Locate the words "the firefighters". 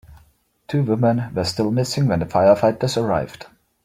2.21-2.99